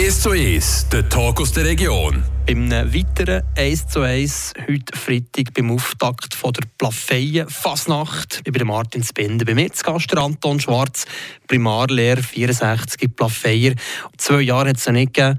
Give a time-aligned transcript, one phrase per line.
[0.00, 2.24] 1 zu 1, der Talk aus der Region.
[2.46, 9.04] Beim weiteren 1 zu 1 heute Freitag beim Auftakt von der Plafeien Fasnacht über Martin
[9.04, 9.44] Spinde.
[9.44, 11.04] Bei mir zu Gast Anton Schwarz,
[11.46, 13.74] Primarlehrer 64 Plafeier.
[14.16, 15.38] Zwei Jahre hat es ja nicht gegeben.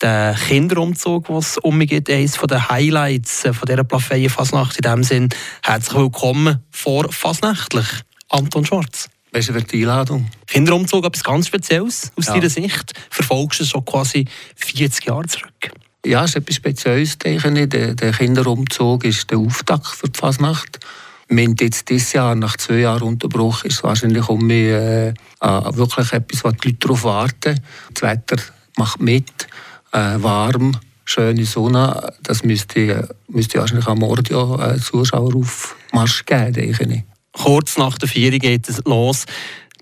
[0.00, 4.78] Der Kinderumzug, was umgeht, eines der Highlights von dieser Plafeien Fasnacht.
[4.78, 5.28] In dem Sinn,
[5.62, 7.86] herzlich willkommen vor Fasnächtlich.
[8.28, 9.11] Anton Schwarz.
[9.32, 10.30] Besten für die Einladung.
[10.46, 12.34] Kinderumzug, etwas ganz Spezielles aus ja.
[12.34, 12.92] deiner Sicht.
[13.10, 14.26] Verfolgst du schon quasi
[14.56, 15.72] 40 Jahre zurück?
[16.04, 17.68] Ja, es ist etwas Spezielles, denke ich.
[17.70, 20.80] Der, der Kinderumzug ist der Auftakt für die Fasnacht.
[21.28, 25.14] Wir haben jetzt dieses Jahr, nach zwei Jahren Unterbruch, ist es wahrscheinlich um mich, äh,
[25.40, 27.60] wirklich etwas, was die Leute darauf warten.
[27.94, 28.36] Das Wetter
[28.76, 29.48] macht mit,
[29.92, 30.76] äh, warm,
[31.06, 32.12] schöne Sonne.
[32.22, 37.11] Das müsste, müsste wahrscheinlich am Morgen ja, äh, Zuschauer auf Marsch geben, denke ich.
[37.32, 39.24] Kurz nach der Vier geht es los.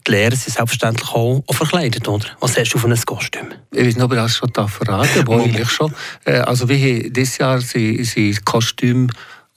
[0.06, 2.26] Die Lehrer sind selbstverständlich auch, verkleidet, oder?
[2.40, 3.48] Was hast du für ein Kostüm?
[3.72, 5.94] Ich weiß nicht, ob ich das schon verraten darf, eigentlich schon.
[6.24, 9.08] Äh, also wir haben dieses Jahr sie, sie Kostüm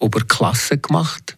[0.02, 1.38] über Klasse gemacht.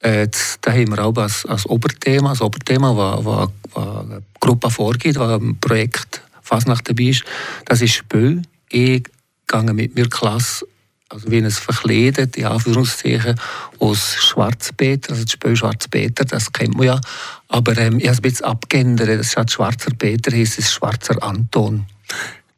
[0.00, 0.28] Äh,
[0.62, 5.18] da haben wir auch als, als Oberthema, als Oberthema, was, was, was eine Gruppe vorgeht,
[5.18, 7.24] was ein Projekt fast nach dabei ist.
[7.66, 8.40] Das ist Spö.
[8.70, 9.04] Ich
[9.46, 10.66] gehe mit mir Klasse
[11.08, 13.40] also wie ein verkleidet, in Anführungszeichen,
[13.78, 17.00] aus Schwarzpeter, also das Spiel Schwarzpeter, das kennt man ja.
[17.48, 21.86] Aber ähm, ich habe es ein bisschen abgeändert, statt Schwarzer Peter heisst es Schwarzer Anton.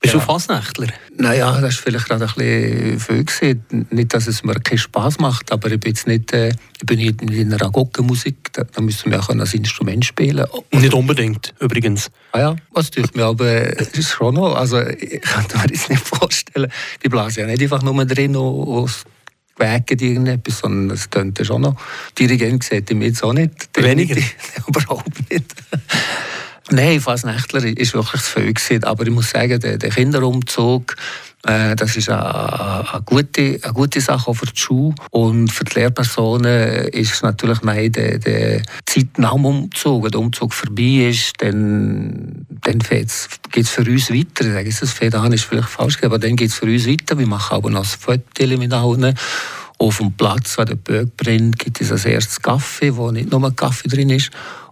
[0.00, 0.20] Bist ja.
[0.20, 0.88] du Fasnächtler?
[1.18, 3.24] Naja, das war vielleicht gerade ein bisschen viel.
[3.24, 3.86] Gewesen.
[3.90, 6.98] Nicht, dass es mir keinen Spass macht, aber ich bin jetzt nicht, äh, ich bin
[6.98, 10.46] nicht in einer Gockenmusik, da, da müssen wir auch ein Instrument spielen.
[10.72, 12.10] Nicht unbedingt, übrigens.
[12.32, 15.66] Ah ja, was tue ich mir, aber es ist schon noch, also ich kann mir
[15.68, 16.72] das nicht vorstellen.
[17.04, 19.04] Die blasen ja nicht einfach nur drin aus
[19.58, 21.76] Wegen irgendetwas, sondern es könnte schon noch.
[22.18, 23.68] Dirigent sieht mich jetzt auch nicht.
[23.76, 24.16] Weniger?
[24.66, 25.54] Überhaupt nicht.
[26.72, 28.84] Nein, Fasnächtler ist wirklich zu viel.
[28.84, 30.94] Aber ich muss sagen, der, der Kinderumzug,
[31.44, 34.94] äh, das ist eine, eine, gute, eine gute Sache auch für die Schule.
[35.10, 40.10] Und für die Lehrpersonen ist es natürlich nein, der, der Zeit nach dem Umzug, wenn
[40.12, 44.46] der Umzug vorbei ist, dann, dann geht es für uns weiter.
[44.46, 47.18] Ich sage, das fängt an, ist vielleicht falsch, aber dann geht es für uns weiter.
[47.18, 49.14] Wir machen aber noch ein Foto mit allen.
[49.78, 53.56] Auf dem Platz, wo der Böck brennt, gibt es als erstes Kaffee, wo nicht nur
[53.56, 54.30] Kaffee drin ist.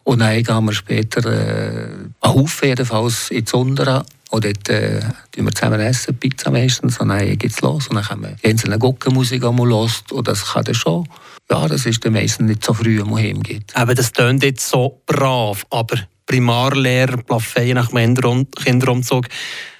[0.08, 4.06] Und dann gehen wir später äh, einen Haufen jedenfalls ins Sondera.
[4.30, 5.02] Und dort äh,
[5.36, 6.98] wir zusammen essen, Pizza meistens.
[6.98, 7.88] Und dann geht es los.
[7.88, 9.70] Und dann können wir die einzelnen Gockenmusik einmal.
[9.70, 11.06] Und das kann dann schon.
[11.50, 13.64] Ja, das ist dann meistens nicht so früh, wenn man heimgeht.
[13.74, 15.66] Aber das klingt jetzt so brav.
[15.68, 19.26] Aber Primarlehrer, Plafeien nach dem Kinderumzug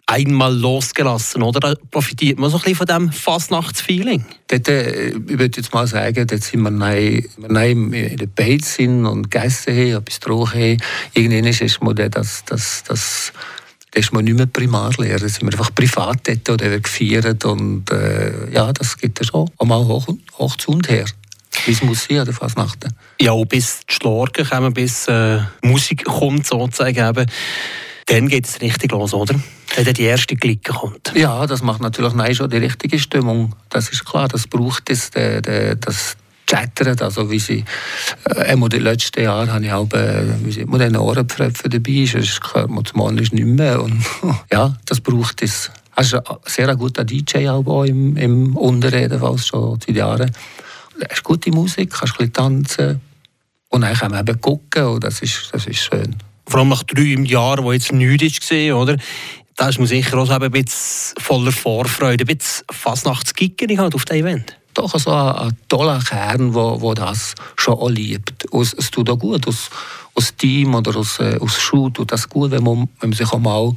[0.09, 1.61] einmal losgelassen, oder?
[1.61, 4.25] Da profitiert man so ein bisschen von diesem Fastnachtsfeeling.
[4.49, 8.75] Dort, äh, ich würde jetzt mal sagen, dort sind wir neu, neu in der Beiz
[8.77, 10.83] sind und gegessen haben, etwas getrunken.
[11.13, 13.33] Irgendwann ist man das, das, das
[13.91, 17.91] da ist man nicht mehr Primarlehrer, da sind wir einfach privat dort oder gefeiert und
[17.91, 20.07] äh, ja, das geht ja schon auch mal hoch,
[20.39, 21.07] hoch zu und her.
[21.67, 22.95] Es muss sein an der Fasnachten.
[23.21, 27.27] Ja, bis die Schlorgen kommen, bis äh, Musik kommt sozusagen eben.
[28.09, 29.35] Dann geht es richtig los, oder?
[29.77, 31.13] Wenn die erste Clique kommt.
[31.15, 33.55] Ja, das macht natürlich nein, schon die richtige Stimmung.
[33.69, 36.17] Das ist klar, das braucht es, das, das
[36.49, 37.65] Chattern, also wie sie,
[38.25, 42.07] äh, in den letzten Jahren habe ich auch, äh, wie sie, immer eine Ohrenpfröpfe dabei,
[42.07, 44.03] sonst hört man zum nicht mehr und
[44.51, 45.71] ja, das braucht es.
[45.95, 50.31] Also ein sehr guter DJ auch im, im Unterreden, schon seit Jahren.
[51.01, 53.01] Es ist gute Musik, kannst ein bisschen tanzen
[53.69, 56.17] und dann kann man eben gucken und das ist, das ist schön
[56.49, 58.97] vor allem nach drei Jahren, wo jetzt nichts war, oder?
[59.57, 64.27] Da ist man sicher auch ein bisschen voller Vorfreude, ein bisschen Fasnachtsgickerig halt auf diesem
[64.27, 64.57] Event.
[64.75, 68.47] Doch, so ein, ein toller Kern, der das schon auch liebt.
[68.53, 69.71] Es, es tut auch gut, aus,
[70.37, 73.39] Team oder aus, äh, aus Schule tut das gut, wenn man, wenn man sich auch
[73.39, 73.75] mal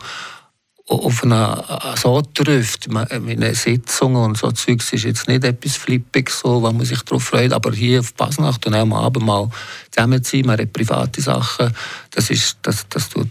[0.95, 6.39] auf einer so trifft, mit einer Sitzung und so Zeugs ist jetzt nicht etwas Flippiges,
[6.39, 9.49] so, wo man sich darauf freut, aber hier auf Pasnacht und am Abend mal
[9.89, 11.73] zusammen sein, man hat private Sachen,
[12.11, 13.29] das, ist, das, das tut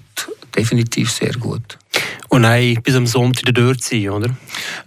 [0.56, 1.78] definitiv sehr gut.
[2.28, 4.30] Und nein, bis am Sonntag dort sein, oder?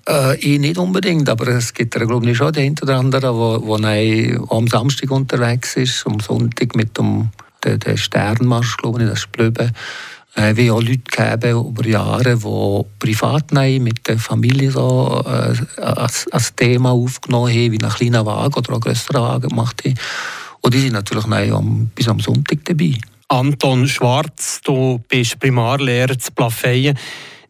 [0.07, 3.61] Äh, ich nicht unbedingt, aber es gibt ja, glaube ich, schon den oder anderen, wo,
[3.61, 7.29] wo am Samstag unterwegs ist, am Sonntag mit dem
[7.63, 9.71] der, der Sternmarsch, glaube ich, das ist Blöbe
[10.35, 16.27] äh, wie auch Leute gegeben über Jahre, die privat mit der Familie so, äh, als,
[16.31, 19.95] als, Thema aufgenommen haben, wie einen kleinen Wagen oder einen größeren Wagen gemacht haben.
[20.61, 22.97] Und die sind natürlich am, bis am Sonntag dabei.
[23.27, 26.97] Anton Schwarz, du bist Primarlehrer zu Plafeyen.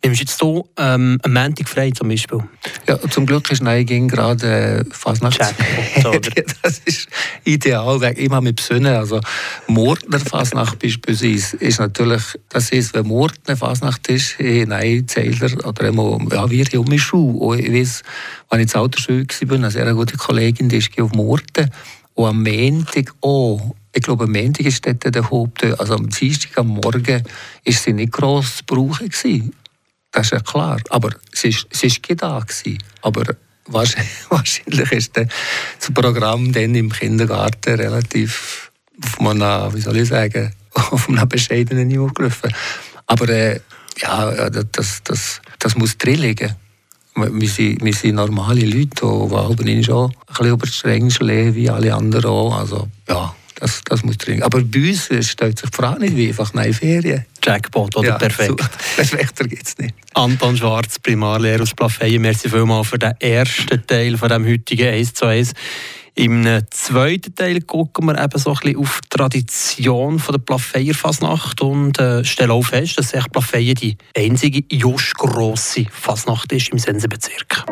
[0.03, 2.39] Nimmst du jetzt hier ähm, am Montag frei zum Beispiel?
[2.89, 5.39] Ja, zum Glück ist Neiging gerade äh, Fasnacht.
[6.61, 7.07] das ist
[7.45, 8.95] ideal, weil ich mich besinnen.
[8.95, 9.21] Also
[9.67, 15.88] Mordner Fasnacht beispielsweise ist natürlich, das ist, wenn Mordner Fasnacht ist, hey, nein, Zähler oder
[15.88, 17.53] immer, ja, wir um mich Schuh.
[17.53, 18.03] Ich weiß,
[18.50, 21.71] als ich in Autoschule war, eine sehr gute Kollegin, die ist auf Morden.
[22.15, 23.73] Und am Montag auch.
[23.95, 25.79] Ich glaube, am Montag ist dort der Haupttag.
[25.79, 29.07] Also am Dienstag, am Morgen, war sie nicht gross zu brauchen.
[29.07, 29.53] Gewesen.
[30.13, 30.80] Das ist ja klar.
[30.89, 31.51] Aber es war
[31.81, 32.45] es da.
[33.01, 33.24] Aber
[33.65, 38.71] wahrscheinlich ist das Programm dann im Kindergarten relativ
[39.04, 42.54] auf einem, wie soll ich sagen, auf einem bescheidenen Niveau gelaufen.
[43.07, 43.60] Aber äh,
[43.98, 46.56] ja, das, das, das muss drin liegen.
[47.15, 51.56] Wir sind, wir sind normale Leute, die auch schon ein bisschen über die Stränge leben,
[51.56, 52.57] wie alle anderen auch.
[52.57, 54.44] Also, ja, das, das muss drin.
[54.44, 57.25] Aber bei uns stellt sich die Frage nicht, wie einfach neue Ferien.
[57.42, 58.10] Jackpot, oder?
[58.10, 58.60] Ja, perfekt.
[58.60, 59.95] So, perfekter geht es nicht.
[60.13, 65.13] Anton Schwarz, Primarlehrer aus Plafeyen, merci vielmals für den ersten Teil von dem heutigen 1
[65.13, 65.54] zu 1.
[66.15, 71.62] Im zweiten Teil gucken wir eben so ein bisschen auf die Tradition der Plafeyer Fasnacht
[71.62, 77.65] und äh, stellen auch fest, dass Plafeyen die einzige just grosse Fasnacht ist im Sensenbezirk.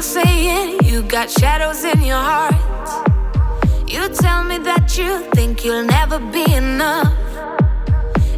[0.00, 2.54] You saying you got shadows in your heart.
[3.86, 7.12] You tell me that you think you'll never be enough.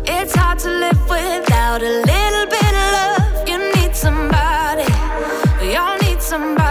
[0.05, 3.49] It's hard to live without a little bit of love.
[3.49, 4.91] You need somebody,
[5.61, 6.62] we all need somebody.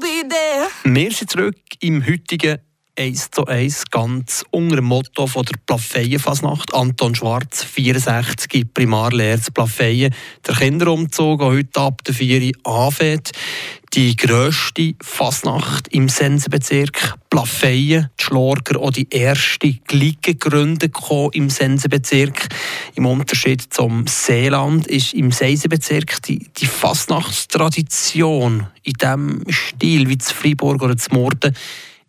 [0.00, 0.68] Be there.
[0.84, 2.58] Wir sind zurück im heutigen
[3.00, 6.74] 1 zu 1 ganz unter dem Motto von der Plafeyen-Fasnacht.
[6.74, 10.14] Anton Schwarz, 64, Primarlehrer zu Plafeyen.
[10.46, 13.32] Der Kinderumzug, der heute ab der 4 Uhr anfängt.
[13.94, 18.10] Die grösste Fasnacht im Sensenbezirk Plafeyen.
[18.20, 20.94] Die Schlorger auch die erste Glige gegründet
[21.32, 22.48] im Sensenbezirk.
[22.96, 30.34] Im Unterschied zum Seeland ist im Sensenbezirk die, die Fasnachtstradition in diesem Stil wie zu
[30.34, 31.56] Freiburg oder zu Morden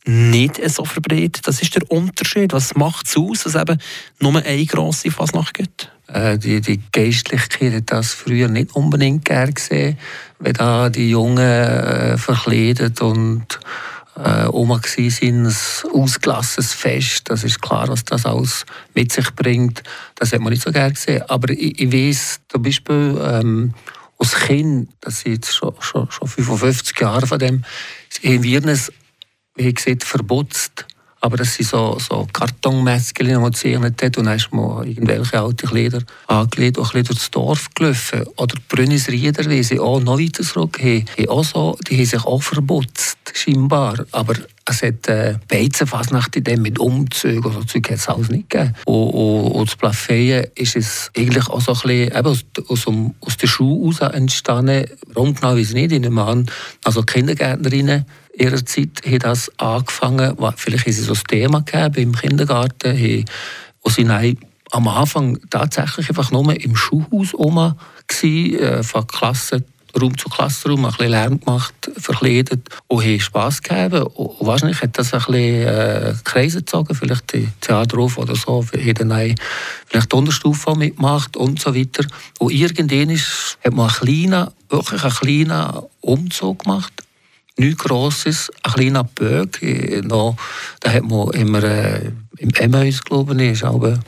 [0.05, 1.47] nicht so verbreitet.
[1.47, 2.53] Das ist der Unterschied.
[2.53, 3.79] Was macht es aus, dass eben
[4.19, 5.91] nur eine grosse Fasnacht gibt?
[6.07, 9.97] Äh, die, die Geistlichkeit hat das früher nicht unbedingt gern gesehen,
[10.39, 13.59] wenn da die Jungen äh, verkleidet und
[14.17, 15.53] äh, Oma sind, ein
[15.93, 17.29] ausgelassenes Fest.
[17.29, 19.83] Das ist klar, was das alles mit sich bringt.
[20.15, 21.23] Das hat man nicht so gern gesehen.
[21.29, 23.73] Aber ich, ich weiss zum Beispiel ähm,
[24.17, 27.63] als Kind, das sind jetzt schon, schon, schon 55 Jahre von dem,
[28.21, 28.91] in Wirnes,
[29.55, 30.85] wie gesagt, verbotzt.
[31.21, 35.39] aber das sind so, so Kartonmässchen, die man gezeichnet hat und dann ist man irgendwelche
[35.39, 38.23] alte Kleider angelegt und ein durchs Dorf gelaufen.
[38.37, 42.41] Oder Brünnisrieder, wie sie auch noch weiter zurück haben, auch so, die haben sich auch
[42.41, 44.03] verputzt, scheinbar.
[44.11, 44.33] Aber
[44.65, 48.49] es hat äh, Beizenfasnacht in dem mit Umzügen oder so Zeug hat es alles nicht
[48.49, 48.73] gegeben.
[48.85, 52.87] Und, und, und das Plafeyen ist es eigentlich auch so ein bisschen eben aus, aus,
[53.19, 54.85] aus der Schule heraus entstanden.
[55.13, 55.91] Warum genau, weiß ich nicht.
[55.91, 56.49] Ich nehme an,
[56.83, 58.05] also Kindergärtnerinnen
[58.37, 63.25] ihrer Zeit haben das angefangen, vielleicht haben sie so ein Thema gegeben im Kindergarten,
[63.83, 64.37] wo sie nein,
[64.71, 67.75] am Anfang tatsächlich einfach nur im Schulhaus Oma
[68.07, 69.63] gsi, äh, von Klasse
[69.99, 74.03] Raum zu Klassenraum, ein bisschen Lärm gemacht, verkleidet und haben Spass gegeben.
[74.03, 79.09] Und wahrscheinlich hat das ein bisschen äh, Kreise gezogen, vielleicht die Theaterhof oder so, haben
[79.09, 79.35] dann
[79.85, 82.05] vielleicht die Unterstufe mitgemacht und so weiter.
[82.39, 86.93] Und irgendwann ist, hat man einen kleinen, wirklich einen kleinen Umzug gemacht
[87.61, 89.61] nichts Grosses, ein kleiner Böck.
[89.61, 90.35] Äh, da
[90.85, 93.99] hat man immer äh, im Emmaus, glaube ich, aber,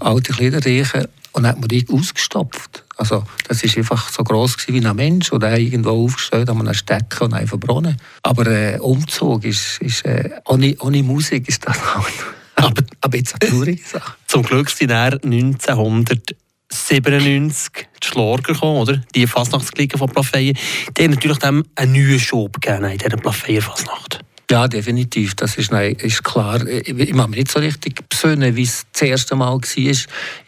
[0.00, 2.84] alte Kleider riechen und hat man die ausgestopft.
[2.96, 7.24] Also, das war einfach so gross wie ein Mensch oder irgendwo aufgestellt an einem Stecken
[7.24, 7.96] und einfach verbrannt.
[8.22, 12.08] Aber äh, Umzug ist, ist äh, ohne, ohne Musik ist das auch
[12.56, 14.14] aber, aber jetzt eine traurige Sache.
[14.26, 16.36] Zum Glück sind er 1900
[16.74, 19.00] 97 die Schlager gekommen, oder?
[19.14, 20.56] Die Fasnachtsklicke von Plafeyen.
[20.96, 24.20] Die haben natürlich dem einen neuen Schub gegeben in dieser Plafeyer Fasnacht.
[24.50, 25.34] Ja, definitiv.
[25.34, 26.66] Das ist, nein, ist klar.
[26.66, 29.96] Ich mache mich nicht so richtig besinnen, wie es das erste Mal war.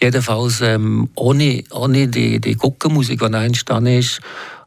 [0.02, 4.20] Jedenfalls ähm, ohne, ohne die, die Guckenmusik, die entstanden ist,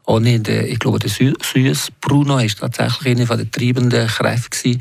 [0.04, 4.78] ohne den, ich glaube, der Süß Bruno war tatsächlich eine der treibenden Kräfte,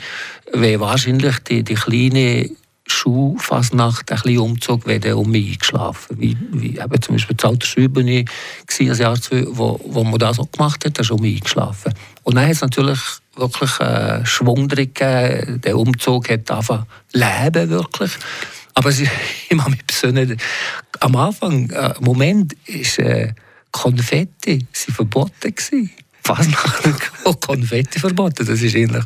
[0.53, 2.49] weil wahrscheinlich die, die kleine
[2.93, 6.19] Schulfasnacht ein bisschen Umzug, wenn um mich eingeschlafen.
[6.19, 10.19] Wie, wie eben zum Beispiel die Alter Schübene war ein Jahr zwei, wo, wo man
[10.19, 11.93] das auch gemacht hat, da ist um mich eingeschlafen.
[12.23, 12.99] Und dann hat es natürlich
[13.35, 15.61] wirklich einen Schwung drin gegeben.
[15.61, 18.11] Der Umzug hat einfach leben wirklich.
[18.73, 19.09] Aber ich
[19.57, 20.37] habe mich besinnen,
[20.99, 23.33] am Anfang, äh, Moment, ist äh,
[23.71, 25.91] Konfetti sind verboten gewesen.
[26.23, 26.83] Fasnacht
[27.41, 29.05] Konfetti verboten, das ist eigentlich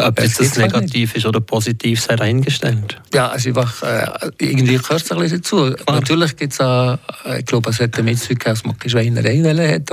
[0.00, 3.00] ob jetzt das negativ ist oder positiv, sei eingestellt.
[3.12, 5.56] Ja, also einfach, äh, irgendwie gehört es ein bisschen dazu.
[5.72, 6.00] Klar.
[6.00, 9.74] Natürlich gibt es auch, äh, ich glaube, es hat damit zu dass man keine Schweinerei
[9.74, 9.90] hat.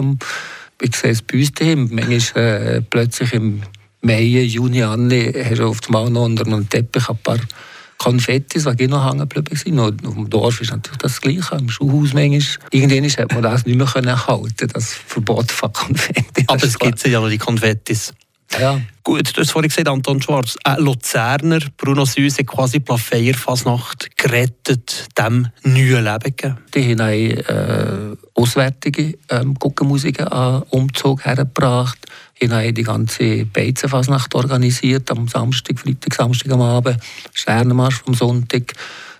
[0.81, 1.89] Ich sehe es bei uns daheim.
[1.91, 3.63] Manchmal äh, plötzlich im
[4.01, 7.39] Mai, Juni an, hast du auf dem Mal noch unter einem Teppich ein paar
[7.97, 9.77] Konfettis, die noch hängen geblieben sind.
[9.77, 11.55] Und auf dem Dorf ist natürlich das Gleiche.
[11.55, 12.67] Im Schulhaus manchmal.
[12.71, 16.45] Irgendwann hat man das nicht mehr halten das Verbot von Konfetti.
[16.47, 18.13] Aber es gibt ja noch die Konfettis.
[18.57, 18.81] Ja.
[19.03, 24.15] Gut, du hast vorhin gesagt, Anton Schwarz, ein Luzerner, Bruno Süß, hat quasi Plafeyer Fasnacht
[24.17, 26.57] gerettet, dem neuen Leben gegeben.
[26.73, 31.99] Die haben äh, auswärtige ähm, Guckenmusiken an Umzug hergebracht.
[32.41, 36.99] Die haben die ganze Beizenfasnacht organisiert, am Samstag, Freitag, Samstag am Abend,
[37.33, 38.73] Sternenmarsch am Sonntag.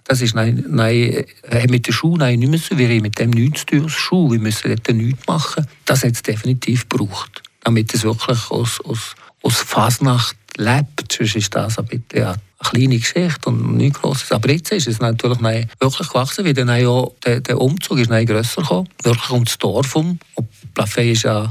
[0.06, 2.78] Das ist nein, nein, äh, mit der Schule nein, nicht müssen.
[2.78, 4.34] Wir haben mit dem nichts zu tun, Schule.
[4.34, 5.68] Wir müssen dort nichts machen.
[5.86, 11.12] Das hat es definitiv gebraucht damit es wirklich aus, aus, aus Fasnacht lebt.
[11.12, 12.40] Sonst ist das ein bisschen ja, eine
[12.70, 14.32] kleine Geschichte und nichts Grosses.
[14.32, 15.40] Aber jetzt ist es natürlich
[15.80, 19.96] wirklich gewachsen, weil dann auch der, der Umzug ist grösser gekommen, wirklich um das Dorf
[19.96, 20.20] um.
[20.36, 21.50] Und Plafay ist ja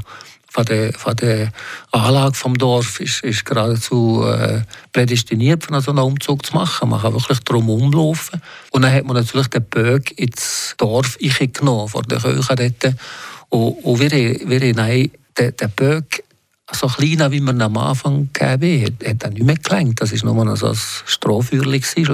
[0.51, 1.51] von der, von der
[1.91, 4.61] Anlage des Dorf ist, ist geradezu äh,
[4.91, 6.89] prädestiniert, für so einen Umzug zu machen.
[6.89, 8.41] Man kann wirklich drum umlaufen.
[8.71, 12.95] Und dann hat man natürlich den Böck ins Dorf genommen, vor der Kirche dort.
[13.49, 16.23] Und, und wir, wir haben der, der Böck,
[16.71, 20.01] so klein wie man am Anfang gegeben hat, hat er nicht mehr gelenkt.
[20.01, 22.05] Das war nur so ein Strohfeuerchen.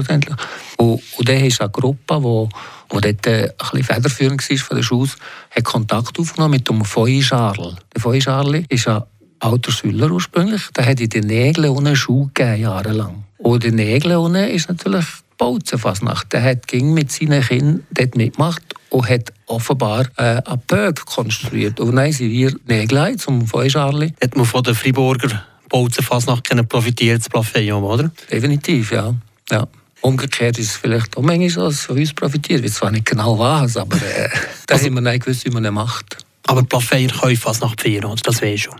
[0.77, 2.49] Und, und dann ist eine Gruppe, die
[2.89, 5.09] wo dort ein bisschen federführend war von der Schule,
[5.51, 7.75] hat Kontakt aufgenommen mit dem Feuischarl.
[7.93, 9.03] Der Feuischarl ist ein
[9.39, 10.61] alter Schüler ursprünglich.
[10.75, 13.23] Der hat in den Nägeln ohne Schuhe gegeben, jahrelang.
[13.37, 15.05] Und die Nägel ohne ist natürlich
[15.37, 16.31] Bauzenfasnacht.
[16.31, 18.63] Der hat mit seinen Kindern dort mitgemacht
[18.95, 21.79] und hat offenbar äh, einen Böck konstruiert.
[21.81, 24.13] Und dann sind wir Nägel zum Feuerscharli.
[24.23, 28.09] Hat man von der Friburger Bauzenfasnacht profitiert, das Plafeyon, oder?
[28.31, 29.13] Definitiv, ja.
[29.51, 29.67] ja.
[29.99, 32.59] Umgekehrt ist es vielleicht auch manchmal so, dass von uns profitiert.
[32.59, 34.29] Ich weiß zwar nicht genau was, aber äh,
[34.67, 36.17] da also, haben wir nicht gewusst, wie man es macht.
[36.47, 38.21] Aber Plafeyer können Fasnacht feiern, oder?
[38.23, 38.75] Das weiß schon.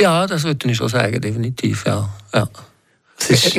[0.00, 2.08] Ja, das würde ich schon sagen, definitiv, ja.
[2.34, 2.48] ja.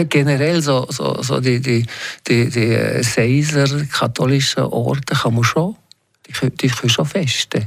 [0.10, 1.86] Generell so, so, so die, die,
[2.28, 5.76] die, die äh, Seiser katholischen Orte kann man schon,
[6.32, 7.66] die, können schon festen.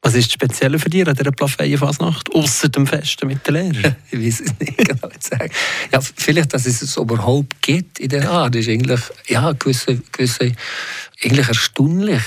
[0.00, 3.96] Was ist das Spezielle für dich an dieser Plafeyen-Fasnacht, außer dem Festen mit den Lehrern?
[4.10, 5.50] ich weiß es nicht genau sagen.
[5.92, 10.52] Ja, vielleicht, dass es es überhaupt gibt in der Art, ist eigentlich ja, gewisse, gewisse,
[11.22, 12.22] eigentlich erstaunlich,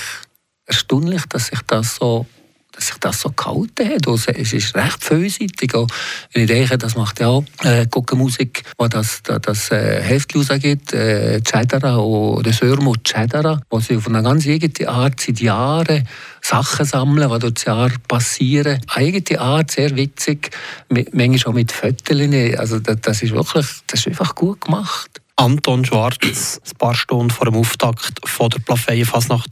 [0.66, 2.26] erstaunlich, dass sich das so
[2.72, 4.08] dass sich das so gehalten hat.
[4.08, 5.74] Also, es ist recht vielseitig.
[5.74, 5.86] Auch
[6.32, 10.92] ich denke, das macht ja auch äh, Musik, wo das, das, das äh, Heft rausgibt,
[10.92, 16.08] äh, Cedera oder Sörmo Cedera, wo sie auf eine ganz eigene Art seit Jahren
[16.40, 18.80] Sachen sammeln, die durch das Jahr passieren.
[18.88, 20.50] Eigene Art, sehr witzig,
[20.88, 22.18] manchmal auch mit Fotos.
[22.58, 25.20] Also das, das, ist wirklich, das ist einfach gut gemacht.
[25.36, 29.50] Anton Schwarz, ein paar Stunden vor dem Auftakt von der Plafeyen-Fasnacht.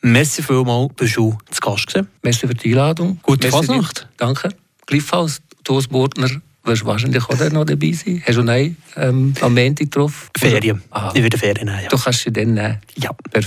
[0.00, 2.08] Merci vielmals, bist du zu Gast gewesen.
[2.22, 3.18] Merci für die Einladung.
[3.22, 4.08] Gute Fasnacht.
[4.16, 4.50] Danke.
[4.86, 6.30] Gleichfalls, Thomas Bortner,
[6.64, 8.22] wirst wahrscheinlich auch noch dabei sein.
[8.26, 10.30] Hast du nein ähm, am Montag drauf?
[10.36, 10.82] Ferien.
[10.90, 11.12] Aha.
[11.14, 11.88] Ich werde Ferien nehmen, ja.
[11.88, 12.78] Du kannst sie dann nehmen?
[12.96, 13.10] Ja.
[13.12, 13.46] Perfekt.